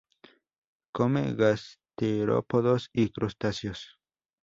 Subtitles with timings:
[0.93, 3.99] Come gasterópodos y crustáceos.